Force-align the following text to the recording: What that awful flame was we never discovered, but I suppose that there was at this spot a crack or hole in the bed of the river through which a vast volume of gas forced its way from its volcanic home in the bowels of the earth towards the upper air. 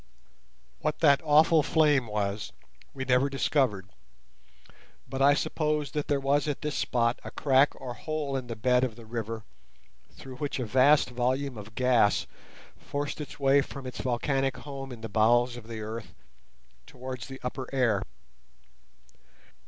What 0.79 0.97
that 1.01 1.21
awful 1.23 1.61
flame 1.61 2.07
was 2.07 2.53
we 2.91 3.05
never 3.05 3.29
discovered, 3.29 3.87
but 5.07 5.21
I 5.21 5.35
suppose 5.35 5.91
that 5.91 6.07
there 6.07 6.19
was 6.19 6.47
at 6.47 6.63
this 6.63 6.73
spot 6.73 7.19
a 7.23 7.29
crack 7.29 7.79
or 7.79 7.93
hole 7.93 8.35
in 8.35 8.47
the 8.47 8.55
bed 8.55 8.83
of 8.83 8.95
the 8.95 9.05
river 9.05 9.43
through 10.11 10.37
which 10.37 10.57
a 10.57 10.65
vast 10.65 11.11
volume 11.11 11.55
of 11.55 11.75
gas 11.75 12.25
forced 12.79 13.21
its 13.21 13.39
way 13.39 13.61
from 13.61 13.85
its 13.85 14.01
volcanic 14.01 14.57
home 14.57 14.91
in 14.91 15.01
the 15.01 15.07
bowels 15.07 15.55
of 15.55 15.67
the 15.67 15.81
earth 15.81 16.15
towards 16.87 17.27
the 17.27 17.39
upper 17.43 17.69
air. 17.71 18.01